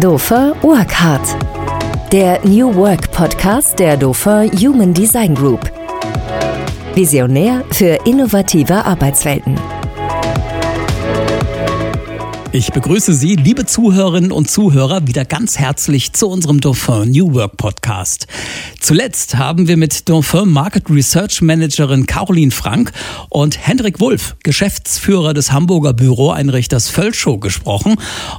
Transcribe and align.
Dauphin 0.00 0.54
Work 0.62 0.98
Hard. 0.98 1.20
Der 2.10 2.40
New 2.46 2.74
Work 2.74 3.10
Podcast 3.12 3.78
der 3.78 3.98
Dauphin 3.98 4.50
Human 4.58 4.94
Design 4.94 5.34
Group. 5.34 5.70
Visionär 6.94 7.62
für 7.70 7.98
innovative 8.06 8.82
Arbeitswelten. 8.82 9.58
Ich 12.52 12.72
begrüße 12.72 13.14
Sie, 13.14 13.36
liebe 13.36 13.64
Zuhörerinnen 13.64 14.32
und 14.32 14.50
Zuhörer, 14.50 15.06
wieder 15.06 15.24
ganz 15.24 15.56
herzlich 15.56 16.14
zu 16.14 16.26
unserem 16.26 16.60
Dauphin 16.60 17.12
New 17.12 17.32
Work 17.32 17.56
Podcast. 17.56 18.26
Zuletzt 18.80 19.36
haben 19.36 19.68
wir 19.68 19.76
mit 19.76 20.08
Dauphin 20.08 20.48
Market 20.48 20.90
Research 20.90 21.42
Managerin 21.42 22.06
Caroline 22.06 22.50
Frank 22.50 22.90
und 23.28 23.64
Hendrik 23.64 24.00
Wulff, 24.00 24.34
Geschäftsführer 24.42 25.32
des 25.32 25.52
Hamburger 25.52 25.92
Büroeinrichters 25.92 26.88
Völschow, 26.88 27.38
gesprochen 27.38 27.94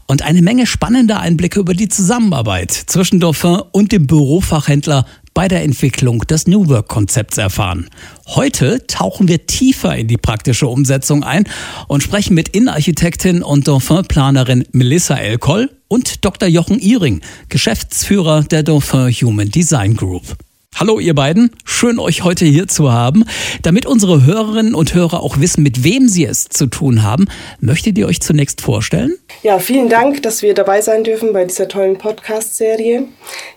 und 0.08 0.24
eine 0.24 0.42
Menge 0.42 0.68
spannender 0.68 1.22
Einblicke 1.22 1.62
über 1.62 1.74
die 1.74 1.88
Zusammenarbeit 1.88 2.72
zwischen 2.72 3.22
Dauphin 3.22 3.62
und 3.72 3.94
dem 3.94 4.08
Bürofachhändler 4.08 5.06
bei 5.34 5.48
der 5.48 5.64
Entwicklung 5.64 6.20
des 6.20 6.48
New 6.48 6.68
Work-Konzepts 6.68 7.38
erfahren. 7.38 7.90
Heute 8.28 8.86
tauchen 8.88 9.28
wir 9.28 9.46
tiefer 9.48 9.96
in 9.96 10.08
die 10.08 10.18
praktische 10.18 10.68
Umsetzung 10.68 11.24
ein 11.24 11.46
und 11.88 12.04
sprechen 12.04 12.34
mit 12.34 12.50
Innenarchitektin 12.50 13.44
und 13.44 13.68
Dauphin-Planerin 13.68 14.66
Melissa 14.72 15.16
Elkoll 15.16 15.70
und 15.88 16.26
Dr. 16.26 16.48
Jochen 16.48 16.80
Ihring, 16.80 17.22
Geschäftsführer 17.50 18.44
der 18.44 18.64
Dauphin 18.64 19.10
Human 19.12 19.50
Design 19.50 19.96
Group. 19.96 20.38
Hallo 20.80 21.00
ihr 21.00 21.14
beiden, 21.14 21.52
schön 21.64 22.00
euch 22.00 22.24
heute 22.24 22.46
hier 22.46 22.68
zu 22.68 22.92
haben. 22.92 23.26
Damit 23.62 23.86
unsere 23.86 24.26
Hörerinnen 24.26 24.74
und 24.74 24.96
Hörer 24.96 25.22
auch 25.22 25.40
wissen, 25.40 25.62
mit 25.62 25.84
wem 25.84 26.08
sie 26.08 26.26
es 26.26 26.46
zu 26.50 26.66
tun 26.66 27.04
haben, 27.04 27.26
möchtet 27.60 27.98
ihr 28.00 28.08
euch 28.08 28.20
zunächst 28.20 28.62
vorstellen? 28.62 29.14
Ja, 29.44 29.60
vielen 29.60 29.90
Dank, 29.90 30.24
dass 30.24 30.42
wir 30.42 30.56
dabei 30.56 30.82
sein 30.82 31.04
dürfen 31.04 31.34
bei 31.34 31.46
dieser 31.46 31.68
tollen 31.68 31.98
Podcast-Serie. 31.98 33.04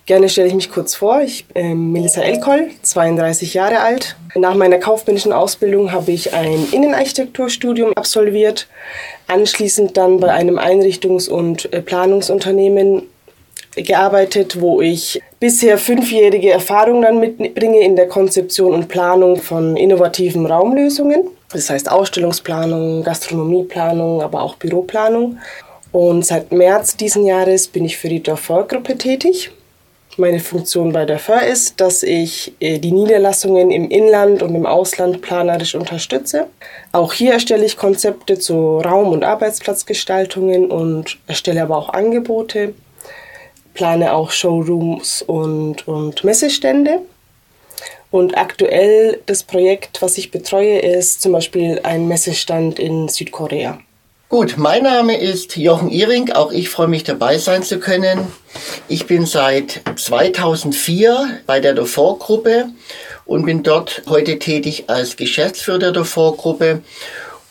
Gerne 0.05 0.29
stelle 0.29 0.49
ich 0.49 0.55
mich 0.55 0.71
kurz 0.71 0.97
vor. 0.97 1.23
Ich 1.23 1.47
bin 1.47 1.93
Melissa 1.93 2.21
Elkoll, 2.21 2.69
32 2.83 3.55
Jahre 3.55 3.81
alt. 3.81 4.17
Nach 4.35 4.55
meiner 4.55 4.79
kaufmännischen 4.79 5.33
Ausbildung 5.33 5.93
habe 5.93 6.13
ich 6.13 6.35
ein 6.35 6.67
Innenarchitekturstudium 6.73 7.95
absolviert. 7.95 8.67
Anschließend 9.29 9.97
dann 9.97 10.21
bei 10.21 10.31
einem 10.33 10.59
Einrichtungs- 10.59 11.31
und 11.31 11.73
äh, 11.73 11.81
Planungsunternehmen 11.81 13.03
gearbeitet, 13.77 14.61
wo 14.61 14.81
ich 14.81 15.21
bisher 15.45 15.77
fünfjährige 15.77 16.53
Erfahrung 16.53 17.03
dann 17.03 17.21
mitbringe 17.21 17.85
in 17.85 17.97
der 17.97 18.09
Konzeption 18.09 18.73
und 18.73 18.89
Planung 18.89 19.37
von 19.37 19.77
innovativen 19.77 20.47
Raumlösungen. 20.47 21.25
Das 21.53 21.69
heißt 21.69 21.91
Ausstellungsplanung, 21.91 23.05
Gastronomieplanung, 23.05 24.23
aber 24.23 24.41
auch 24.41 24.55
Büroplanung. 24.55 25.37
Und 25.93 26.25
seit 26.25 26.51
März 26.51 26.97
diesen 26.97 27.27
Jahres 27.27 27.69
bin 27.69 27.85
ich 27.85 27.99
für 27.99 28.09
die 28.09 28.23
Dauphin-Gruppe 28.23 28.97
tätig. 28.97 29.51
Meine 30.17 30.41
Funktion 30.41 30.95
bei 30.95 31.05
Dauphin 31.05 31.41
ist, 31.53 31.79
dass 31.79 32.03
ich 32.03 32.55
äh, 32.61 32.79
die 32.79 32.93
Niederlassungen 32.93 33.71
im 33.71 33.91
Inland 33.91 34.43
und 34.43 34.55
im 34.55 34.65
Ausland 34.65 35.21
planerisch 35.21 35.75
unterstütze. 35.75 36.47
Auch 36.93 37.13
hier 37.13 37.35
erstelle 37.35 37.67
ich 37.67 37.77
Konzepte 37.77 38.39
zu 38.39 38.79
Raum- 38.79 39.13
und 39.13 39.25
Arbeitsplatzgestaltungen 39.25 40.71
und 40.71 41.19
erstelle 41.27 41.61
aber 41.61 41.77
auch 41.77 41.91
Angebote 41.91 42.73
plane 43.75 44.13
auch 44.13 44.31
Showrooms 44.31 45.23
und, 45.23 45.87
und 45.87 46.25
Messestände. 46.25 47.01
Und 48.11 48.39
aktuell 48.39 49.21
das 49.27 49.43
Projekt, 49.43 50.01
was 50.01 50.17
ich 50.19 50.31
betreue, 50.31 50.79
ist 50.79 51.21
zum 51.21 51.33
Beispiel 51.33 51.81
ein 51.83 52.07
Messestand 52.07 52.79
in 52.79 53.09
Südkorea. 53.09 53.79
Gut, 54.29 54.55
mein 54.57 54.85
Name 54.85 55.17
ist 55.17 55.57
Jochen 55.57 55.91
Ihring. 55.91 56.31
Auch 56.33 56.51
ich 56.51 56.69
freue 56.69 56.89
mich 56.89 57.05
dabei 57.05 57.39
sein 57.39 57.63
zu 57.63 57.79
können. 57.79 58.27
Ich 58.89 59.07
bin 59.07 59.27
seit 59.27 59.83
2004 59.97 61.41
bei 61.47 61.61
der 61.61 61.75
Dauphin-Gruppe 61.75 62.71
und 63.27 63.47
bin 63.47 63.63
dort 63.63 64.03
heute 64.09 64.39
tätig 64.39 64.85
als 64.87 65.17
Geschäftsführer 65.17 65.79
der 65.79 65.93
Dauphin-Gruppe 65.93 66.83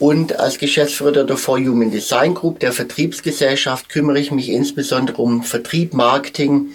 und 0.04 0.38
als 0.38 0.58
Geschäftsführer 0.58 1.24
der 1.24 1.38
For 1.38 1.58
Human 1.58 1.90
Design 1.90 2.34
Group, 2.34 2.60
der 2.60 2.74
Vertriebsgesellschaft, 2.74 3.88
kümmere 3.88 4.20
ich 4.20 4.32
mich 4.32 4.50
insbesondere 4.50 5.22
um 5.22 5.44
Vertrieb, 5.44 5.94
Marketing, 5.94 6.72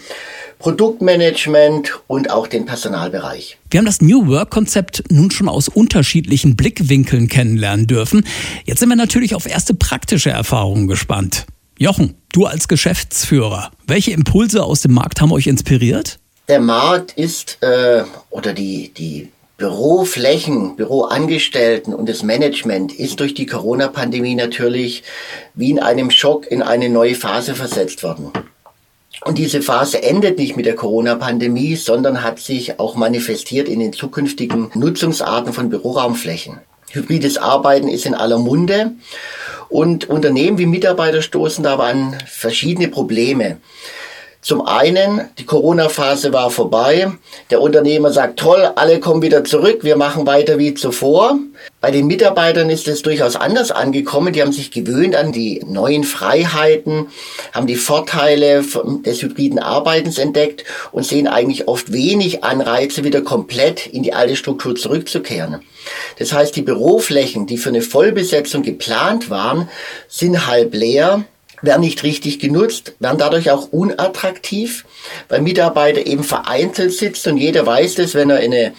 Produktmanagement 0.59 2.01
und 2.07 2.31
auch 2.31 2.47
den 2.47 2.65
Personalbereich. 2.65 3.59
Wir 3.71 3.79
haben 3.81 3.85
das 3.85 4.01
New 4.01 4.29
Work 4.29 4.49
Konzept 4.49 5.05
nun 5.11 5.31
schon 5.31 5.51
aus 5.51 5.69
unterschiedlichen 5.69 6.57
Blickwinkeln 6.57 7.29
kennenlernen 7.29 7.87
dürfen. 7.87 8.25
Jetzt 8.65 8.81
sind 8.81 8.89
wir 8.89 8.97
natürlich 8.97 9.35
auf 9.35 9.45
erste 9.45 9.75
praktische 9.75 10.31
Erfahrungen 10.31 10.89
gespannt. 10.89 11.45
Jochen, 11.79 12.15
du 12.33 12.47
als 12.47 12.67
Geschäftsführer, 12.67 13.71
welche 13.87 14.13
Impulse 14.13 14.65
aus 14.65 14.81
dem 14.81 14.95
Markt 14.95 15.21
haben 15.21 15.33
euch 15.33 15.49
inspiriert? 15.49 16.19
Der 16.49 16.61
Markt 16.61 17.13
ist 17.13 17.59
äh, 17.61 18.05
oder 18.31 18.55
die, 18.55 18.91
die 18.97 19.29
Büroflächen, 19.59 20.77
Büroangestellten 20.77 21.93
und 21.93 22.09
das 22.09 22.23
Management 22.23 22.93
ist 22.93 23.19
durch 23.19 23.35
die 23.35 23.47
Corona-Pandemie 23.47 24.37
natürlich 24.37 25.03
wie 25.55 25.71
in 25.71 25.81
einem 25.81 26.13
Schock 26.13 26.49
in 26.49 26.63
eine 26.63 26.89
neue 26.89 27.17
Phase 27.17 27.57
versetzt 27.57 28.05
worden. 28.05 28.31
Und 29.25 29.37
diese 29.37 29.61
Phase 29.61 30.01
endet 30.01 30.39
nicht 30.39 30.57
mit 30.57 30.65
der 30.65 30.77
Corona-Pandemie, 30.77 31.75
sondern 31.75 32.23
hat 32.23 32.39
sich 32.39 32.79
auch 32.79 32.95
manifestiert 32.95 33.69
in 33.69 33.81
den 33.81 33.93
zukünftigen 33.93 34.71
Nutzungsarten 34.75 35.53
von 35.53 35.71
Büroraumflächen. 35.71 36.61
Hybrides 36.93 37.37
Arbeiten 37.37 37.89
ist 37.89 38.07
in 38.07 38.15
aller 38.15 38.39
Munde 38.39 38.93
und 39.69 40.09
Unternehmen 40.09 40.59
wie 40.59 40.67
Mitarbeiter 40.67 41.21
stoßen 41.21 41.65
dabei 41.65 41.91
an 41.91 42.17
verschiedene 42.27 42.87
Probleme. 42.87 43.57
Zum 44.41 44.65
einen, 44.65 45.29
die 45.39 45.45
Corona-Phase 45.45 46.33
war 46.33 46.51
vorbei. 46.51 47.11
Der 47.51 47.61
Unternehmer 47.61 48.13
sagt, 48.13 48.39
toll, 48.39 48.71
alle 48.77 49.01
kommen 49.01 49.21
wieder 49.21 49.43
zurück, 49.43 49.81
wir 49.83 49.97
machen 49.97 50.27
weiter 50.27 50.59
wie 50.59 50.75
zuvor. 50.75 51.37
Bei 51.81 51.91
den 51.91 52.07
Mitarbeitern 52.07 52.71
ist 52.71 52.87
es 52.87 53.03
durchaus 53.03 53.35
anders 53.35 53.73
angekommen. 53.73 54.33
Die 54.33 54.41
haben 54.41 54.53
sich 54.53 54.71
gewöhnt 54.71 55.17
an 55.17 55.33
die 55.33 55.61
neuen 55.67 56.05
Freiheiten, 56.05 57.09
haben 57.53 57.67
die 57.67 57.75
Vorteile 57.75 58.65
des 59.05 59.23
hybriden 59.23 59.59
Arbeitens 59.59 60.19
entdeckt 60.19 60.65
und 60.93 61.05
sehen 61.05 61.27
eigentlich 61.27 61.67
oft 61.67 61.93
wenig 61.93 62.45
Anreize, 62.45 63.03
wieder 63.03 63.23
komplett 63.23 63.89
in 63.89 64.05
die 64.05 64.15
alte 64.15 64.37
Struktur 64.37 64.77
zurückzukehren. 64.77 65.63
Das 66.19 66.33
heißt, 66.33 66.55
die 66.55 66.63
Büroflächen, 66.63 67.47
die 67.47 67.59
für 67.59 67.71
eine 67.71 67.83
Vollbesetzung 67.83 68.63
geplant 68.63 69.31
waren, 69.31 69.69
sind 70.09 70.47
halb 70.47 70.75
leer 70.75 71.25
werden 71.63 71.81
nicht 71.81 72.03
richtig 72.03 72.39
genutzt, 72.39 72.95
werden 73.01 73.19
dadurch 73.19 73.51
auch 73.51 73.69
unattraktiv, 73.73 74.85
weil 75.29 75.41
Mitarbeiter 75.41 76.07
eben 76.07 76.25
vereinzelt 76.25 76.93
sitzt 76.93 77.27
und 77.27 77.37
jeder 77.37 77.67
weiß 77.67 77.97
das, 77.97 78.15
wenn 78.15 78.31
er 78.31 78.41
in 78.41 78.53
eine 78.53 78.73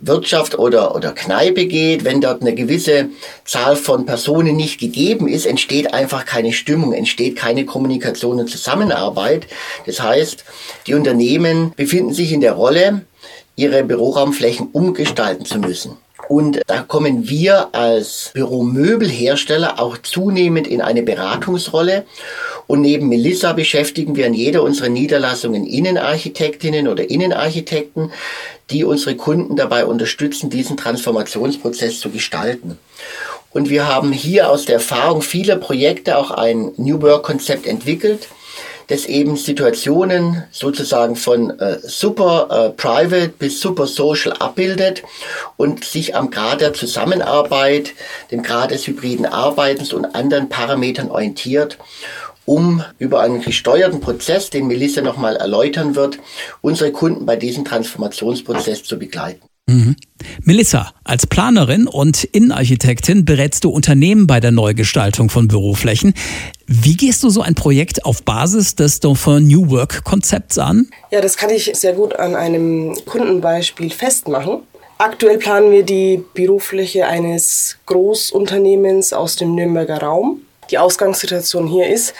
Wirtschaft 0.00 0.58
oder, 0.58 0.94
oder 0.94 1.12
Kneipe 1.12 1.66
geht, 1.66 2.04
wenn 2.04 2.20
dort 2.20 2.40
eine 2.40 2.54
gewisse 2.54 3.08
Zahl 3.44 3.76
von 3.76 4.06
Personen 4.06 4.56
nicht 4.56 4.78
gegeben 4.78 5.28
ist, 5.28 5.46
entsteht 5.46 5.92
einfach 5.92 6.24
keine 6.24 6.52
Stimmung, 6.52 6.92
entsteht 6.92 7.36
keine 7.36 7.64
Kommunikation 7.64 8.38
und 8.38 8.48
Zusammenarbeit. 8.48 9.46
Das 9.86 10.00
heißt, 10.00 10.44
die 10.86 10.94
Unternehmen 10.94 11.72
befinden 11.76 12.12
sich 12.12 12.32
in 12.32 12.40
der 12.40 12.52
Rolle, 12.52 13.02
ihre 13.56 13.82
Büroraumflächen 13.82 14.68
umgestalten 14.72 15.44
zu 15.44 15.58
müssen. 15.58 15.96
Und 16.26 16.60
da 16.66 16.82
kommen 16.82 17.28
wir 17.28 17.68
als 17.72 18.32
Büromöbelhersteller 18.34 19.78
auch 19.78 19.98
zunehmend 19.98 20.66
in 20.66 20.80
eine 20.80 21.02
Beratungsrolle. 21.02 22.04
Und 22.66 22.80
neben 22.80 23.08
Melissa 23.08 23.52
beschäftigen 23.52 24.16
wir 24.16 24.26
in 24.26 24.34
jeder 24.34 24.62
unserer 24.62 24.88
Niederlassungen 24.88 25.64
Innenarchitektinnen 25.64 26.88
oder 26.88 27.08
Innenarchitekten, 27.08 28.10
die 28.70 28.84
unsere 28.84 29.16
Kunden 29.16 29.56
dabei 29.56 29.86
unterstützen, 29.86 30.50
diesen 30.50 30.76
Transformationsprozess 30.76 32.00
zu 32.00 32.10
gestalten. 32.10 32.78
Und 33.50 33.70
wir 33.70 33.86
haben 33.86 34.12
hier 34.12 34.50
aus 34.50 34.66
der 34.66 34.74
Erfahrung 34.74 35.22
vieler 35.22 35.56
Projekte 35.56 36.18
auch 36.18 36.30
ein 36.30 36.72
New 36.76 37.00
Work 37.00 37.22
Konzept 37.22 37.66
entwickelt, 37.66 38.28
das 38.88 39.06
eben 39.06 39.36
Situationen 39.36 40.44
sozusagen 40.50 41.14
von 41.14 41.58
äh, 41.60 41.78
super 41.82 42.48
äh, 42.50 42.70
private 42.70 43.28
bis 43.28 43.60
super 43.60 43.86
social 43.86 44.32
abbildet 44.32 45.02
und 45.56 45.84
sich 45.84 46.16
am 46.16 46.30
Grad 46.30 46.60
der 46.60 46.72
Zusammenarbeit, 46.74 47.92
dem 48.30 48.42
Grad 48.42 48.70
des 48.70 48.86
hybriden 48.86 49.26
Arbeitens 49.26 49.92
und 49.92 50.04
anderen 50.14 50.48
Parametern 50.48 51.10
orientiert 51.10 51.78
um 52.48 52.82
über 52.98 53.20
einen 53.20 53.42
gesteuerten 53.42 54.00
Prozess, 54.00 54.48
den 54.48 54.68
Melissa 54.68 55.02
nochmal 55.02 55.36
erläutern 55.36 55.94
wird, 55.94 56.18
unsere 56.62 56.92
Kunden 56.92 57.26
bei 57.26 57.36
diesem 57.36 57.66
Transformationsprozess 57.66 58.84
zu 58.84 58.98
begleiten. 58.98 59.46
Mhm. 59.66 59.96
Melissa, 60.42 60.92
als 61.04 61.26
Planerin 61.26 61.86
und 61.86 62.24
Innenarchitektin 62.24 63.24
berätst 63.24 63.64
du 63.64 63.70
Unternehmen 63.70 64.26
bei 64.26 64.40
der 64.40 64.50
Neugestaltung 64.50 65.30
von 65.30 65.48
Büroflächen. 65.48 66.14
Wie 66.66 66.96
gehst 66.96 67.22
du 67.22 67.30
so 67.30 67.42
ein 67.42 67.54
Projekt 67.54 68.04
auf 68.04 68.22
Basis 68.22 68.74
des 68.74 69.00
Dauphin 69.00 69.46
New 69.46 69.70
Work 69.70 70.04
Konzepts 70.04 70.58
an? 70.58 70.88
Ja, 71.10 71.20
das 71.20 71.36
kann 71.36 71.50
ich 71.50 71.70
sehr 71.74 71.92
gut 71.92 72.14
an 72.16 72.34
einem 72.34 72.96
Kundenbeispiel 73.06 73.90
festmachen. 73.90 74.60
Aktuell 74.98 75.38
planen 75.38 75.70
wir 75.70 75.84
die 75.84 76.22
Bürofläche 76.34 77.06
eines 77.06 77.76
Großunternehmens 77.86 79.12
aus 79.12 79.36
dem 79.36 79.54
Nürnberger 79.54 79.98
Raum. 79.98 80.42
Die 80.70 80.78
Ausgangssituation 80.78 81.68
hier 81.68 81.88
ist, 81.88 82.14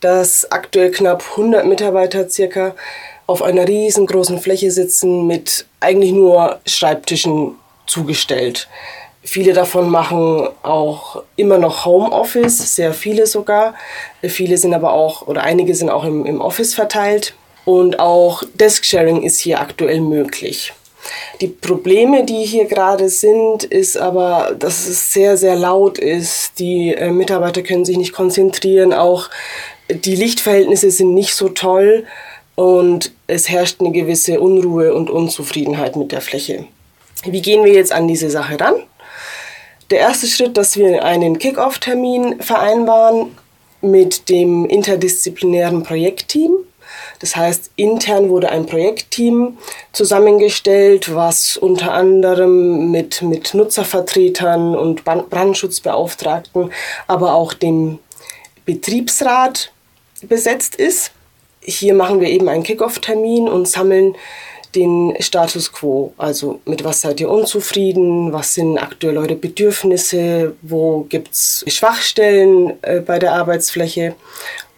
dass 0.00 0.50
aktuell 0.50 0.90
knapp 0.90 1.22
100 1.32 1.66
Mitarbeiter 1.66 2.28
circa 2.28 2.74
auf 3.26 3.42
einer 3.42 3.68
riesengroßen 3.68 4.40
Fläche 4.40 4.70
sitzen 4.70 5.26
mit 5.26 5.66
eigentlich 5.82 6.12
nur 6.12 6.60
Schreibtischen 6.66 7.56
zugestellt. 7.86 8.68
Viele 9.24 9.52
davon 9.52 9.88
machen 9.88 10.48
auch 10.62 11.22
immer 11.36 11.58
noch 11.58 11.84
Homeoffice, 11.84 12.74
sehr 12.74 12.92
viele 12.92 13.26
sogar. 13.26 13.74
Viele 14.22 14.56
sind 14.56 14.74
aber 14.74 14.92
auch, 14.92 15.28
oder 15.28 15.44
einige 15.44 15.74
sind 15.74 15.90
auch 15.90 16.04
im, 16.04 16.26
im 16.26 16.40
Office 16.40 16.74
verteilt. 16.74 17.34
Und 17.64 18.00
auch 18.00 18.42
Desk-Sharing 18.54 19.22
ist 19.22 19.38
hier 19.38 19.60
aktuell 19.60 20.00
möglich. 20.00 20.72
Die 21.40 21.48
Probleme, 21.48 22.24
die 22.24 22.44
hier 22.44 22.66
gerade 22.66 23.08
sind, 23.08 23.64
ist 23.64 23.96
aber, 23.96 24.54
dass 24.58 24.86
es 24.86 25.12
sehr, 25.12 25.36
sehr 25.36 25.54
laut 25.54 25.98
ist. 25.98 26.58
Die 26.58 26.94
äh, 26.94 27.10
Mitarbeiter 27.10 27.62
können 27.62 27.84
sich 27.84 27.96
nicht 27.96 28.12
konzentrieren. 28.12 28.92
Auch 28.92 29.28
die 29.88 30.16
Lichtverhältnisse 30.16 30.90
sind 30.90 31.14
nicht 31.14 31.34
so 31.34 31.48
toll 31.48 32.06
und 32.54 33.12
es 33.26 33.48
herrscht 33.48 33.80
eine 33.80 33.92
gewisse 33.92 34.40
Unruhe 34.40 34.94
und 34.94 35.10
Unzufriedenheit 35.10 35.96
mit 35.96 36.12
der 36.12 36.20
Fläche. 36.20 36.66
Wie 37.24 37.42
gehen 37.42 37.64
wir 37.64 37.72
jetzt 37.72 37.92
an 37.92 38.08
diese 38.08 38.30
Sache 38.30 38.58
ran? 38.60 38.74
Der 39.90 40.00
erste 40.00 40.26
Schritt, 40.26 40.56
dass 40.56 40.76
wir 40.76 41.04
einen 41.04 41.38
Kick-off-Termin 41.38 42.40
vereinbaren 42.40 43.36
mit 43.80 44.28
dem 44.28 44.64
interdisziplinären 44.64 45.82
Projektteam. 45.82 46.52
Das 47.20 47.36
heißt, 47.36 47.70
intern 47.76 48.28
wurde 48.28 48.48
ein 48.50 48.66
Projektteam 48.66 49.58
zusammengestellt, 49.92 51.14
was 51.14 51.56
unter 51.56 51.92
anderem 51.92 52.90
mit, 52.90 53.22
mit 53.22 53.54
Nutzervertretern 53.54 54.74
und 54.74 55.04
Brandschutzbeauftragten, 55.04 56.72
aber 57.06 57.34
auch 57.34 57.52
dem 57.52 57.98
Betriebsrat 58.64 59.72
besetzt 60.22 60.74
ist. 60.74 61.12
Hier 61.64 61.94
machen 61.94 62.20
wir 62.20 62.28
eben 62.28 62.48
einen 62.48 62.62
Kickoff-Termin 62.62 63.48
und 63.48 63.68
sammeln 63.68 64.16
den 64.74 65.14
Status 65.20 65.72
quo. 65.72 66.12
Also 66.16 66.60
mit 66.64 66.84
was 66.84 67.02
seid 67.02 67.20
ihr 67.20 67.30
unzufrieden? 67.30 68.32
Was 68.32 68.54
sind 68.54 68.78
aktuell 68.78 69.18
eure 69.18 69.36
Bedürfnisse? 69.36 70.54
Wo 70.62 71.06
gibt 71.08 71.32
es 71.32 71.64
Schwachstellen 71.68 72.74
äh, 72.82 73.00
bei 73.00 73.18
der 73.18 73.32
Arbeitsfläche? 73.34 74.14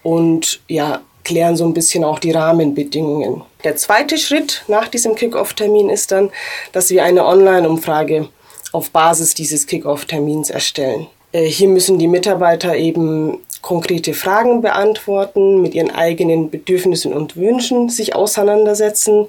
Und 0.02 0.60
ja, 0.68 1.00
klären 1.24 1.56
so 1.56 1.64
ein 1.64 1.74
bisschen 1.74 2.04
auch 2.04 2.18
die 2.18 2.32
Rahmenbedingungen. 2.32 3.42
Der 3.64 3.76
zweite 3.76 4.18
Schritt 4.18 4.64
nach 4.68 4.88
diesem 4.88 5.14
Kick-Off-Termin 5.14 5.88
ist 5.88 6.12
dann, 6.12 6.30
dass 6.72 6.90
wir 6.90 7.02
eine 7.02 7.24
Online-Umfrage 7.24 8.28
auf 8.72 8.90
Basis 8.90 9.34
dieses 9.34 9.66
Kick-Off-Termins 9.66 10.50
erstellen. 10.50 11.06
Äh, 11.32 11.44
hier 11.44 11.68
müssen 11.68 11.98
die 11.98 12.08
Mitarbeiter 12.08 12.76
eben 12.76 13.38
konkrete 13.64 14.12
Fragen 14.12 14.60
beantworten, 14.60 15.62
mit 15.62 15.74
ihren 15.74 15.90
eigenen 15.90 16.50
Bedürfnissen 16.50 17.14
und 17.14 17.36
Wünschen 17.36 17.88
sich 17.88 18.14
auseinandersetzen. 18.14 19.26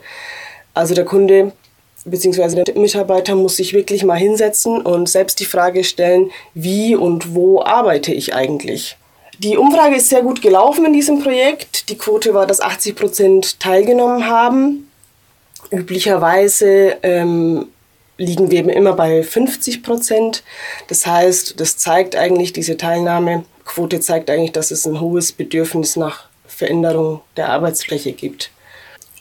Also 0.73 0.93
der 0.93 1.05
Kunde 1.05 1.53
bzw. 2.03 2.63
der 2.65 2.77
Mitarbeiter 2.77 3.33
muss 3.35 3.55
sich 3.55 3.73
wirklich 3.73 4.03
mal 4.03 4.17
hinsetzen 4.17 4.81
und 4.81 5.07
selbst 5.07 5.39
die 5.39 5.45
Frage 5.45 5.85
stellen, 5.85 6.31
wie 6.53 6.97
und 6.97 7.33
wo 7.33 7.61
arbeite 7.61 8.13
ich 8.13 8.35
eigentlich? 8.35 8.97
Die 9.39 9.55
Umfrage 9.55 9.95
ist 9.95 10.09
sehr 10.09 10.21
gut 10.21 10.41
gelaufen 10.41 10.85
in 10.85 10.91
diesem 10.91 11.23
Projekt. 11.23 11.89
Die 11.89 11.97
Quote 11.97 12.33
war, 12.33 12.45
dass 12.45 12.59
80 12.59 12.93
Prozent 12.93 13.59
teilgenommen 13.61 14.27
haben. 14.27 14.91
Üblicherweise 15.71 16.97
ähm, 17.03 17.67
liegen 18.17 18.51
wir 18.51 18.67
immer 18.67 18.93
bei 18.93 19.23
50 19.23 19.81
Prozent. 19.81 20.43
Das 20.89 21.07
heißt, 21.07 21.57
das 21.57 21.77
zeigt 21.77 22.17
eigentlich, 22.17 22.51
diese 22.51 22.75
Teilnahmequote 23.65 23.99
zeigt 23.99 24.29
eigentlich, 24.29 24.51
dass 24.51 24.71
es 24.71 24.85
ein 24.85 24.99
hohes 24.99 25.31
Bedürfnis 25.31 25.95
nach 25.95 26.25
Veränderung 26.47 27.21
der 27.35 27.49
Arbeitsfläche 27.49 28.13
gibt. 28.13 28.51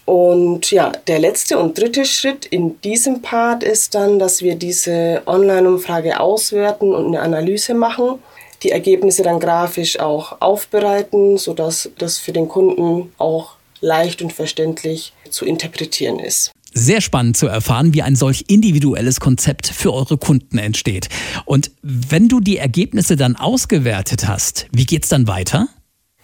Und 0.05 0.69
ja, 0.71 0.91
der 1.07 1.17
letzte 1.19 1.57
und 1.57 1.77
dritte 1.77 2.05
Schritt 2.05 2.45
in 2.45 2.79
diesem 2.81 3.23
Part 3.23 3.63
ist 3.63 3.95
dann, 3.95 4.19
dass 4.19 4.43
wir 4.43 4.55
diese 4.55 5.23
Online-Umfrage 5.25 6.19
auswerten 6.19 6.93
und 6.93 7.07
eine 7.07 7.21
Analyse 7.21 7.73
machen 7.73 8.19
die 8.63 8.71
Ergebnisse 8.71 9.21
dann 9.21 9.39
grafisch 9.39 9.99
auch 9.99 10.41
aufbereiten, 10.41 11.37
sodass 11.37 11.89
das 11.99 12.17
für 12.17 12.31
den 12.31 12.47
Kunden 12.47 13.13
auch 13.17 13.57
leicht 13.81 14.21
und 14.23 14.33
verständlich 14.33 15.13
zu 15.29 15.45
interpretieren 15.45 16.17
ist. 16.17 16.54
Sehr 16.77 16.99
spannend 16.99 17.37
zu 17.37 17.47
erfahren, 17.47 17.93
wie 17.93 18.01
ein 18.01 18.17
solch 18.17 18.45
individuelles 18.49 19.21
Konzept 19.21 19.67
für 19.67 19.93
eure 19.93 20.17
Kunden 20.17 20.57
entsteht. 20.57 21.07
Und 21.45 21.71
wenn 21.81 22.27
du 22.27 22.41
die 22.41 22.57
Ergebnisse 22.57 23.15
dann 23.15 23.37
ausgewertet 23.37 24.27
hast, 24.27 24.67
wie 24.73 24.85
geht 24.85 25.03
es 25.03 25.09
dann 25.09 25.25
weiter? 25.25 25.69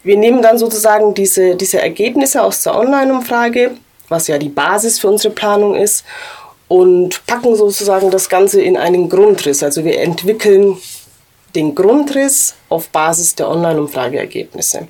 Wir 0.03 0.17
nehmen 0.17 0.41
dann 0.41 0.57
sozusagen 0.57 1.13
diese, 1.13 1.55
diese 1.55 1.81
Ergebnisse 1.81 2.43
aus 2.43 2.63
der 2.63 2.77
Online-Umfrage, 2.77 3.71
was 4.09 4.27
ja 4.27 4.37
die 4.37 4.49
Basis 4.49 4.99
für 4.99 5.09
unsere 5.09 5.33
Planung 5.33 5.75
ist, 5.75 6.03
und 6.67 7.25
packen 7.27 7.55
sozusagen 7.55 8.11
das 8.11 8.27
Ganze 8.27 8.61
in 8.61 8.75
einen 8.75 9.07
Grundriss. 9.07 9.63
Also 9.63 9.85
wir 9.85 9.99
entwickeln 9.99 10.77
den 11.55 11.75
Grundriss 11.75 12.55
auf 12.67 12.89
Basis 12.89 13.35
der 13.35 13.49
Online-Umfrageergebnisse. 13.49 14.87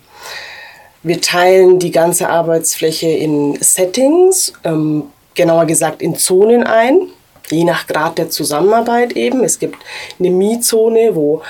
Wir 1.03 1.21
teilen 1.21 1.79
die 1.79 1.91
ganze 1.91 2.29
Arbeitsfläche 2.29 3.09
in 3.09 3.57
Settings, 3.61 4.53
ähm, 4.63 5.05
genauer 5.35 5.65
gesagt 5.65 6.01
in 6.01 6.15
Zonen 6.15 6.63
ein, 6.63 7.07
je 7.49 7.63
nach 7.63 7.87
Grad 7.87 8.17
der 8.17 8.29
Zusammenarbeit 8.29 9.13
eben. 9.13 9.43
Es 9.43 9.59
gibt 9.59 9.77
eine 10.19 10.29
Mietzone, 10.29 11.15
wo 11.15 11.41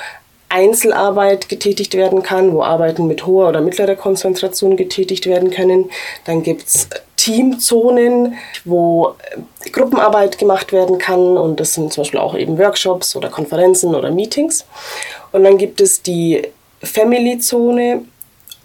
Einzelarbeit 0.48 1.48
getätigt 1.48 1.94
werden 1.94 2.22
kann, 2.22 2.52
wo 2.52 2.62
Arbeiten 2.62 3.06
mit 3.06 3.26
hoher 3.26 3.48
oder 3.48 3.62
mittlerer 3.62 3.96
Konzentration 3.96 4.76
getätigt 4.76 5.26
werden 5.26 5.50
können. 5.50 5.90
Dann 6.26 6.42
gibt 6.42 6.66
es 6.66 6.88
Teamzonen, 7.16 8.34
wo 8.64 9.14
äh, 9.30 9.70
Gruppenarbeit 9.70 10.38
gemacht 10.38 10.72
werden 10.72 10.98
kann 10.98 11.38
und 11.38 11.58
das 11.58 11.72
sind 11.72 11.92
zum 11.92 12.02
Beispiel 12.02 12.20
auch 12.20 12.34
eben 12.34 12.58
Workshops 12.58 13.16
oder 13.16 13.30
Konferenzen 13.30 13.94
oder 13.94 14.10
Meetings. 14.10 14.66
Und 15.30 15.44
dann 15.44 15.56
gibt 15.56 15.80
es 15.80 16.02
die 16.02 16.42
Family-Zone, 16.82 18.02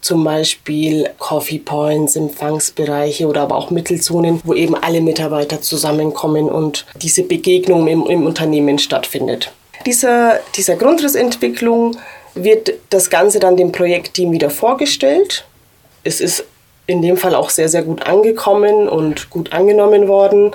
zum 0.00 0.24
Beispiel 0.24 1.10
Coffee 1.18 1.58
Points, 1.58 2.16
Empfangsbereiche 2.16 3.26
oder 3.26 3.42
aber 3.42 3.56
auch 3.56 3.70
Mittelzonen, 3.70 4.40
wo 4.44 4.54
eben 4.54 4.74
alle 4.74 5.00
Mitarbeiter 5.00 5.60
zusammenkommen 5.60 6.48
und 6.48 6.86
diese 7.02 7.22
Begegnung 7.22 7.86
im, 7.88 8.06
im 8.06 8.26
Unternehmen 8.26 8.78
stattfindet. 8.78 9.52
Dieser, 9.86 10.40
dieser 10.56 10.76
Grundrissentwicklung 10.76 11.96
wird 12.34 12.72
das 12.90 13.10
Ganze 13.10 13.40
dann 13.40 13.56
dem 13.56 13.72
Projektteam 13.72 14.32
wieder 14.32 14.50
vorgestellt. 14.50 15.44
Es 16.04 16.20
ist 16.20 16.44
in 16.88 17.02
dem 17.02 17.18
Fall 17.18 17.34
auch 17.34 17.50
sehr, 17.50 17.68
sehr 17.68 17.82
gut 17.82 18.06
angekommen 18.06 18.88
und 18.88 19.28
gut 19.28 19.52
angenommen 19.52 20.08
worden. 20.08 20.52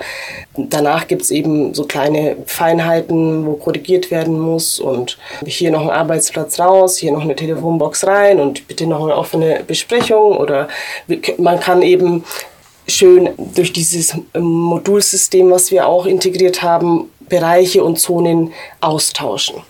Danach 0.56 1.06
gibt 1.06 1.22
es 1.22 1.30
eben 1.30 1.74
so 1.74 1.84
kleine 1.84 2.36
Feinheiten, 2.46 3.46
wo 3.46 3.52
korrigiert 3.52 4.10
werden 4.10 4.40
muss 4.40 4.80
und 4.80 5.16
hier 5.46 5.70
noch 5.70 5.82
ein 5.82 5.90
Arbeitsplatz 5.90 6.58
raus, 6.58 6.98
hier 6.98 7.12
noch 7.12 7.22
eine 7.22 7.36
Telefonbox 7.36 8.08
rein 8.08 8.40
und 8.40 8.66
bitte 8.66 8.86
noch 8.86 9.04
eine 9.04 9.16
offene 9.16 9.62
Besprechung 9.64 10.36
oder 10.36 10.66
man 11.38 11.60
kann 11.60 11.82
eben 11.82 12.24
schön 12.88 13.30
durch 13.54 13.72
dieses 13.72 14.16
Modulsystem, 14.36 15.52
was 15.52 15.70
wir 15.70 15.86
auch 15.86 16.04
integriert 16.04 16.62
haben, 16.62 17.12
Bereiche 17.20 17.84
und 17.84 18.00
Zonen 18.00 18.52
austauschen. 18.80 19.62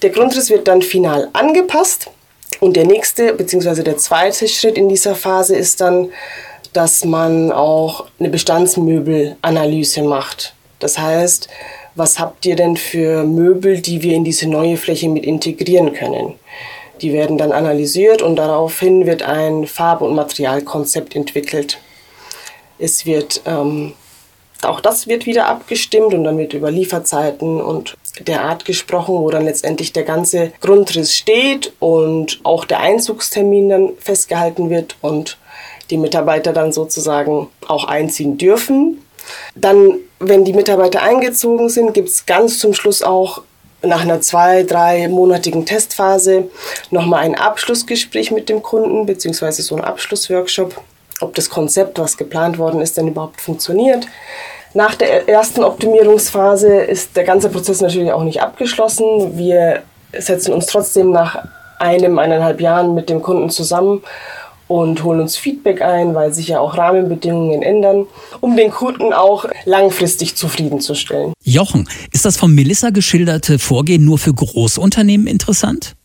Der 0.00 0.08
Grundriss 0.08 0.48
wird 0.48 0.66
dann 0.66 0.80
final 0.80 1.28
angepasst 1.34 2.10
und 2.58 2.76
der 2.76 2.84
nächste 2.84 3.32
bzw. 3.32 3.82
der 3.82 3.96
zweite 3.96 4.48
Schritt 4.48 4.76
in 4.76 4.88
dieser 4.88 5.14
Phase 5.14 5.56
ist 5.56 5.80
dann, 5.80 6.10
dass 6.72 7.04
man 7.04 7.52
auch 7.52 8.06
eine 8.18 8.28
Bestandsmöbelanalyse 8.28 10.02
macht. 10.02 10.54
Das 10.78 10.98
heißt, 10.98 11.48
was 11.94 12.18
habt 12.18 12.46
ihr 12.46 12.56
denn 12.56 12.76
für 12.76 13.24
Möbel, 13.24 13.80
die 13.80 14.02
wir 14.02 14.14
in 14.14 14.24
diese 14.24 14.48
neue 14.48 14.76
Fläche 14.76 15.08
mit 15.08 15.24
integrieren 15.24 15.92
können? 15.92 16.34
Die 17.02 17.12
werden 17.12 17.38
dann 17.38 17.52
analysiert 17.52 18.22
und 18.22 18.36
daraufhin 18.36 19.06
wird 19.06 19.22
ein 19.22 19.66
Farb- 19.66 20.02
und 20.02 20.14
Materialkonzept 20.14 21.16
entwickelt. 21.16 21.78
Es 22.78 23.06
wird 23.06 23.42
ähm, 23.46 23.94
auch 24.64 24.80
das 24.80 25.06
wird 25.06 25.26
wieder 25.26 25.46
abgestimmt 25.46 26.14
und 26.14 26.24
dann 26.24 26.38
wird 26.38 26.52
über 26.52 26.70
Lieferzeiten 26.70 27.60
und 27.60 27.96
der 28.20 28.42
Art 28.42 28.64
gesprochen, 28.64 29.14
wo 29.14 29.30
dann 29.30 29.44
letztendlich 29.44 29.92
der 29.92 30.02
ganze 30.02 30.52
Grundriss 30.60 31.14
steht 31.14 31.72
und 31.78 32.40
auch 32.42 32.64
der 32.64 32.80
Einzugstermin 32.80 33.68
dann 33.68 33.90
festgehalten 33.98 34.70
wird 34.70 34.96
und 35.00 35.38
die 35.90 35.96
Mitarbeiter 35.96 36.52
dann 36.52 36.72
sozusagen 36.72 37.48
auch 37.66 37.84
einziehen 37.84 38.38
dürfen. 38.38 39.02
Dann, 39.54 39.98
wenn 40.18 40.44
die 40.44 40.52
Mitarbeiter 40.52 41.02
eingezogen 41.02 41.68
sind, 41.68 41.94
gibt 41.94 42.08
es 42.08 42.26
ganz 42.26 42.58
zum 42.58 42.74
Schluss 42.74 43.02
auch 43.02 43.42
nach 43.82 44.02
einer 44.02 44.20
zwei, 44.20 44.62
drei 44.62 45.08
monatigen 45.08 45.64
Testphase 45.64 46.50
nochmal 46.90 47.20
ein 47.24 47.34
Abschlussgespräch 47.34 48.30
mit 48.30 48.48
dem 48.48 48.62
Kunden, 48.62 49.06
beziehungsweise 49.06 49.62
so 49.62 49.74
ein 49.76 49.84
Abschlussworkshop, 49.84 50.80
ob 51.20 51.34
das 51.34 51.50
Konzept, 51.50 51.98
was 51.98 52.16
geplant 52.16 52.58
worden 52.58 52.80
ist, 52.80 52.96
denn 52.96 53.08
überhaupt 53.08 53.40
funktioniert. 53.40 54.06
Nach 54.72 54.94
der 54.94 55.28
ersten 55.28 55.64
Optimierungsphase 55.64 56.68
ist 56.68 57.16
der 57.16 57.24
ganze 57.24 57.48
Prozess 57.48 57.80
natürlich 57.80 58.12
auch 58.12 58.22
nicht 58.22 58.40
abgeschlossen. 58.40 59.36
Wir 59.36 59.82
setzen 60.16 60.52
uns 60.52 60.66
trotzdem 60.66 61.10
nach 61.10 61.44
einem, 61.78 62.18
eineinhalb 62.18 62.60
Jahren 62.60 62.94
mit 62.94 63.08
dem 63.10 63.22
Kunden 63.22 63.50
zusammen 63.50 64.02
und 64.68 65.02
holen 65.02 65.20
uns 65.20 65.36
Feedback 65.36 65.82
ein, 65.82 66.14
weil 66.14 66.32
sich 66.32 66.48
ja 66.48 66.60
auch 66.60 66.76
Rahmenbedingungen 66.76 67.62
ändern, 67.62 68.06
um 68.40 68.56
den 68.56 68.70
Kunden 68.70 69.12
auch 69.12 69.46
langfristig 69.64 70.36
zufriedenzustellen. 70.36 71.32
Jochen, 71.42 71.88
ist 72.12 72.24
das 72.24 72.36
von 72.36 72.54
Melissa 72.54 72.90
geschilderte 72.90 73.58
Vorgehen 73.58 74.04
nur 74.04 74.18
für 74.18 74.32
Großunternehmen 74.32 75.26
interessant? 75.26 75.96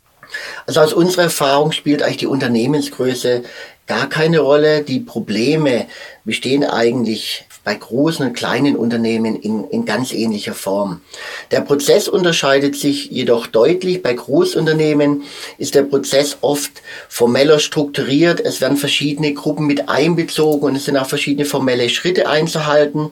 Also 0.66 0.82
aus 0.82 0.94
unserer 0.94 1.24
Erfahrung 1.24 1.72
spielt 1.72 2.04
eigentlich 2.04 2.18
die 2.18 2.28
Unternehmensgröße 2.28 3.44
gar 3.88 4.10
keine 4.10 4.40
Rolle. 4.40 4.82
Die 4.82 5.00
Probleme 5.00 5.86
bestehen 6.24 6.64
eigentlich 6.64 7.45
bei 7.66 7.74
großen 7.74 8.28
und 8.28 8.34
kleinen 8.34 8.76
Unternehmen 8.76 9.36
in, 9.36 9.66
in 9.66 9.86
ganz 9.86 10.14
ähnlicher 10.14 10.54
Form. 10.54 11.02
Der 11.50 11.62
Prozess 11.62 12.08
unterscheidet 12.08 12.76
sich 12.76 13.10
jedoch 13.10 13.48
deutlich. 13.48 14.04
Bei 14.04 14.14
Großunternehmen 14.14 15.24
ist 15.58 15.74
der 15.74 15.82
Prozess 15.82 16.38
oft 16.42 16.72
formeller 17.10 17.60
strukturiert. 17.60 18.40
Es 18.40 18.62
werden 18.62 18.78
verschiedene 18.78 19.34
Gruppen 19.34 19.66
mit 19.66 19.90
einbezogen 19.90 20.70
und 20.70 20.76
es 20.76 20.86
sind 20.86 20.96
auch 20.96 21.08
verschiedene 21.08 21.46
formelle 21.46 21.90
Schritte 21.90 22.30
einzuhalten. 22.30 23.12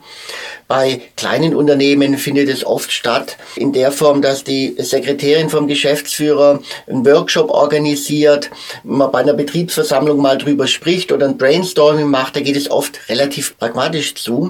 Bei 0.68 1.02
kleinen 1.18 1.56
Unternehmen 1.56 2.18
findet 2.18 2.48
es 2.48 2.66
oft 2.66 2.92
statt 2.92 3.38
in 3.56 3.74
der 3.74 3.92
Form, 3.92 4.22
dass 4.22 4.44
die 4.44 4.76
Sekretärin 4.78 5.50
vom 5.50 5.68
Geschäftsführer 5.68 6.62
einen 6.88 7.06
Workshop 7.06 7.50
organisiert, 7.50 8.50
man 8.84 9.12
bei 9.12 9.20
einer 9.20 9.34
Betriebsversammlung 9.34 10.22
mal 10.22 10.38
drüber 10.38 10.68
spricht 10.68 11.12
oder 11.12 11.28
ein 11.28 11.38
Brainstorming 11.38 12.08
macht. 12.08 12.36
Da 12.36 12.40
geht 12.40 12.56
es 12.56 12.72
oft 12.72 13.00
relativ 13.10 13.58
pragmatisch 13.58 14.16
zu. 14.16 14.43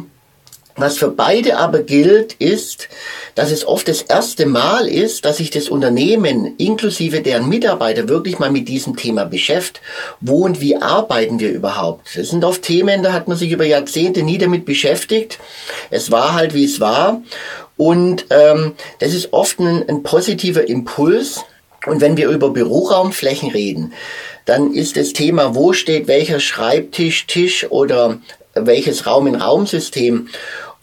Was 0.76 0.98
für 0.98 1.10
beide 1.10 1.58
aber 1.58 1.84
gilt, 1.84 2.34
ist, 2.34 2.90
dass 3.36 3.52
es 3.52 3.66
oft 3.66 3.88
das 3.88 4.02
erste 4.02 4.48
Mal 4.48 4.88
ist, 4.88 5.24
dass 5.24 5.38
sich 5.38 5.52
das 5.52 5.70
Unternehmen 5.70 6.56
inklusive 6.58 7.22
deren 7.22 7.48
Mitarbeiter 7.48 8.10
wirklich 8.10 8.40
mal 8.40 8.50
mit 8.50 8.68
diesem 8.68 8.96
Thema 8.96 9.26
beschäftigt. 9.26 9.82
Wo 10.20 10.46
und 10.46 10.62
wie 10.62 10.78
arbeiten 10.78 11.40
wir 11.40 11.52
überhaupt? 11.52 12.10
Das 12.16 12.30
sind 12.30 12.44
oft 12.44 12.64
Themen, 12.64 13.04
da 13.04 13.14
hat 13.14 13.28
man 13.28 13.38
sich 13.38 13.52
über 13.52 13.66
Jahrzehnte 13.66 14.24
nie 14.24 14.40
damit 14.40 14.66
beschäftigt. 14.66 15.40
Es 15.92 16.10
war 16.10 16.34
halt, 16.34 16.56
wie 16.56 16.66
es 16.66 16.80
war. 16.80 17.22
Und 17.78 18.26
ähm, 18.32 18.74
das 19.00 19.14
ist 19.14 19.32
oft 19.32 19.60
ein, 19.60 19.88
ein 19.88 20.02
positiver 20.02 20.68
Impuls. 20.68 21.44
Und 21.86 22.02
wenn 22.02 22.18
wir 22.18 22.30
über 22.30 22.50
Büroraumflächen 22.50 23.52
reden, 23.52 23.94
dann 24.46 24.74
ist 24.74 24.98
das 24.98 25.14
Thema, 25.14 25.54
wo 25.54 25.74
steht 25.74 26.08
welcher 26.08 26.40
Schreibtisch, 26.40 27.28
Tisch 27.28 27.68
oder 27.70 28.20
welches 28.54 29.06
Raum-in-Raum-System 29.06 30.30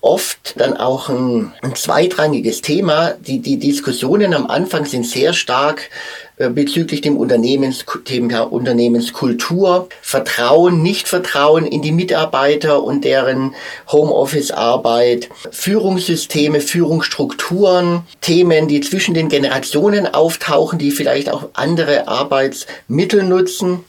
oft 0.01 0.59
dann 0.59 0.77
auch 0.77 1.09
ein, 1.09 1.53
ein 1.63 1.75
zweitrangiges 1.75 2.63
Thema. 2.63 3.15
Die, 3.21 3.41
die 3.41 3.59
Diskussionen 3.59 4.35
am 4.35 4.47
Anfang 4.47 4.87
sind 4.87 5.07
sehr 5.07 5.33
stark 5.33 5.91
äh, 6.37 6.49
bezüglich 6.49 7.03
dem 7.03 7.19
Unternehmens, 7.19 7.85
Thema 8.05 8.41
Unternehmenskultur, 8.41 9.89
Vertrauen, 10.01 10.83
Nichtvertrauen 10.83 11.67
in 11.67 11.83
die 11.83 11.93
Mitarbeiter 11.93 12.83
und 12.83 13.05
deren 13.05 13.55
Homeoffice-Arbeit, 13.93 15.29
Führungssysteme, 15.51 16.61
Führungsstrukturen, 16.61 18.03
Themen, 18.23 18.69
die 18.69 18.81
zwischen 18.81 19.13
den 19.13 19.29
Generationen 19.29 20.07
auftauchen, 20.07 20.79
die 20.79 20.93
vielleicht 20.93 21.29
auch 21.29 21.51
andere 21.53 22.09
Arbeitsmittel 22.09 23.23
nutzen. 23.23 23.85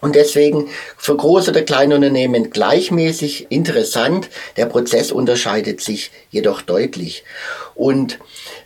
Und 0.00 0.14
deswegen 0.14 0.68
für 0.96 1.16
große 1.16 1.50
oder 1.50 1.62
kleine 1.62 1.94
Unternehmen 1.94 2.50
gleichmäßig 2.50 3.46
interessant. 3.50 4.28
Der 4.56 4.66
Prozess 4.66 5.12
unterscheidet 5.12 5.80
sich 5.80 6.10
jedoch 6.30 6.62
deutlich. 6.62 7.24
Und 7.74 8.18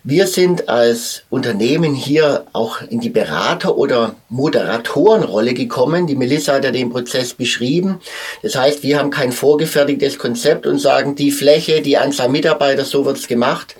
wir 0.06 0.26
sind 0.26 0.68
als 0.68 1.22
Unternehmen 1.30 1.94
hier 1.94 2.44
auch 2.52 2.82
in 2.82 3.00
die 3.00 3.08
Berater- 3.08 3.78
oder 3.78 4.16
Moderatorenrolle 4.28 5.54
gekommen. 5.54 6.06
Die 6.06 6.14
Melissa 6.14 6.52
hat 6.52 6.64
ja 6.64 6.70
den 6.70 6.90
Prozess 6.90 7.32
beschrieben. 7.32 8.00
Das 8.42 8.54
heißt, 8.54 8.82
wir 8.82 8.98
haben 8.98 9.08
kein 9.08 9.32
vorgefertigtes 9.32 10.18
Konzept 10.18 10.66
und 10.66 10.78
sagen, 10.78 11.14
die 11.14 11.30
Fläche, 11.30 11.80
die 11.80 11.96
Anzahl 11.96 12.28
Mitarbeiter, 12.28 12.84
so 12.84 13.06
wird's 13.06 13.28
gemacht, 13.28 13.76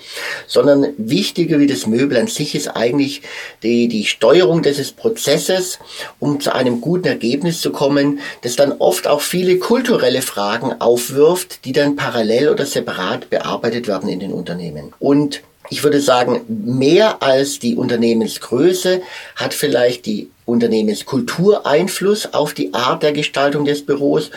sondern 0.46 0.94
wichtiger 0.96 1.58
wie 1.58 1.66
das 1.66 1.86
Möbel 1.86 2.16
an 2.16 2.26
sich 2.26 2.54
ist 2.54 2.68
eigentlich 2.68 3.20
die, 3.62 3.88
die 3.88 4.06
Steuerung 4.06 4.62
dieses 4.62 4.92
Prozesses, 4.92 5.78
um 6.20 6.40
zu 6.40 6.54
einem 6.54 6.80
guten 6.80 7.06
Ergebnis 7.06 7.60
zu 7.60 7.70
kommen, 7.70 8.20
das 8.40 8.56
dann 8.56 8.72
oft 8.72 9.06
auch 9.06 9.20
viele 9.20 9.58
kulturelle 9.58 10.22
Fragen 10.22 10.72
aufwirft, 10.80 11.66
die 11.66 11.72
dann 11.72 11.96
parallel 11.96 12.48
oder 12.48 12.64
separat 12.64 13.28
bearbeitet 13.28 13.88
werden 13.88 14.08
in 14.08 14.20
den 14.20 14.32
Unternehmen. 14.32 14.94
Und 14.98 15.42
ich 15.71 15.83
würde 15.83 16.00
sagen, 16.00 16.42
mehr 16.49 17.23
als 17.23 17.59
die 17.59 17.76
Unternehmensgröße 17.76 19.02
hat 19.37 19.54
vielleicht 19.54 20.06
die 20.06 20.28
Unternehmenskultur 20.47 21.66
Einfluss 21.66 22.35
auf 22.35 22.52
die 22.52 22.75
Art 22.75 23.02
der 23.02 23.12
Gestaltung 23.12 23.64
des 23.64 23.87
Büros. 23.87 24.30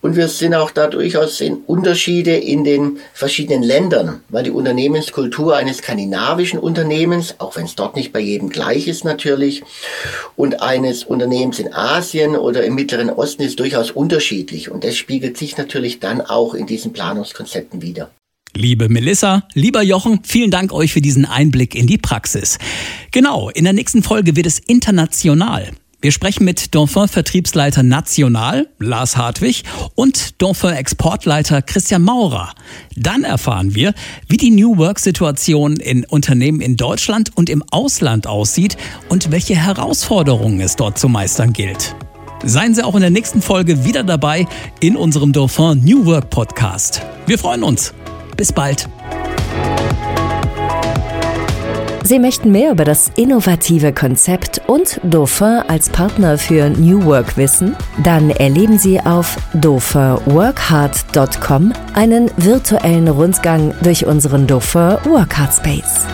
Und 0.00 0.16
wir 0.16 0.28
sind 0.28 0.54
auch 0.54 0.70
da 0.70 0.86
durchaus 0.86 1.42
in 1.42 1.56
Unterschiede 1.66 2.34
in 2.34 2.64
den 2.64 2.98
verschiedenen 3.12 3.62
Ländern, 3.62 4.22
weil 4.30 4.44
die 4.44 4.50
Unternehmenskultur 4.50 5.56
eines 5.56 5.78
skandinavischen 5.78 6.58
Unternehmens, 6.58 7.34
auch 7.38 7.56
wenn 7.56 7.66
es 7.66 7.74
dort 7.74 7.94
nicht 7.96 8.10
bei 8.12 8.20
jedem 8.20 8.48
gleich 8.48 8.88
ist 8.88 9.04
natürlich, 9.04 9.62
und 10.36 10.62
eines 10.62 11.04
Unternehmens 11.04 11.58
in 11.58 11.74
Asien 11.74 12.36
oder 12.36 12.64
im 12.64 12.74
Mittleren 12.74 13.10
Osten 13.10 13.42
ist 13.42 13.60
durchaus 13.60 13.90
unterschiedlich. 13.90 14.70
Und 14.70 14.82
das 14.84 14.96
spiegelt 14.96 15.36
sich 15.36 15.58
natürlich 15.58 16.00
dann 16.00 16.22
auch 16.22 16.54
in 16.54 16.66
diesen 16.66 16.94
Planungskonzepten 16.94 17.82
wieder. 17.82 18.10
Liebe 18.54 18.88
Melissa, 18.88 19.44
lieber 19.54 19.82
Jochen, 19.82 20.20
vielen 20.24 20.50
Dank 20.50 20.72
euch 20.72 20.92
für 20.92 21.00
diesen 21.00 21.24
Einblick 21.24 21.74
in 21.74 21.86
die 21.86 21.98
Praxis. 21.98 22.58
Genau, 23.12 23.48
in 23.50 23.64
der 23.64 23.72
nächsten 23.72 24.02
Folge 24.02 24.34
wird 24.34 24.46
es 24.46 24.58
international. 24.58 25.70
Wir 26.02 26.12
sprechen 26.12 26.44
mit 26.44 26.74
Dauphin 26.74 27.08
Vertriebsleiter 27.08 27.82
National, 27.82 28.68
Lars 28.78 29.18
Hartwig, 29.18 29.64
und 29.94 30.40
Dauphin 30.40 30.70
Exportleiter 30.70 31.60
Christian 31.60 32.02
Maurer. 32.02 32.54
Dann 32.96 33.22
erfahren 33.22 33.74
wir, 33.74 33.92
wie 34.26 34.38
die 34.38 34.50
New 34.50 34.78
Work-Situation 34.78 35.76
in 35.76 36.04
Unternehmen 36.04 36.62
in 36.62 36.76
Deutschland 36.76 37.36
und 37.36 37.50
im 37.50 37.62
Ausland 37.70 38.26
aussieht 38.26 38.78
und 39.10 39.30
welche 39.30 39.54
Herausforderungen 39.54 40.60
es 40.60 40.74
dort 40.74 40.98
zu 40.98 41.08
meistern 41.08 41.52
gilt. 41.52 41.94
Seien 42.42 42.74
Sie 42.74 42.82
auch 42.82 42.94
in 42.94 43.02
der 43.02 43.10
nächsten 43.10 43.42
Folge 43.42 43.84
wieder 43.84 44.02
dabei 44.02 44.46
in 44.80 44.96
unserem 44.96 45.34
Dauphin 45.34 45.84
New 45.84 46.06
Work 46.06 46.30
Podcast. 46.30 47.02
Wir 47.26 47.38
freuen 47.38 47.62
uns. 47.62 47.92
Bis 48.40 48.52
bald. 48.54 48.88
Sie 52.02 52.18
möchten 52.18 52.50
mehr 52.50 52.72
über 52.72 52.86
das 52.86 53.12
innovative 53.16 53.92
Konzept 53.92 54.62
und 54.66 54.98
Dauphin 55.02 55.60
als 55.68 55.90
Partner 55.90 56.38
für 56.38 56.70
New 56.70 57.04
Work 57.04 57.36
wissen? 57.36 57.76
Dann 58.02 58.30
erleben 58.30 58.78
Sie 58.78 58.98
auf 58.98 59.36
dauphinworkhard.com 59.52 61.74
einen 61.92 62.30
virtuellen 62.38 63.08
Rundgang 63.08 63.74
durch 63.82 64.06
unseren 64.06 64.46
Dauphin 64.46 64.96
Workhard 65.04 65.52
Space. 65.52 66.06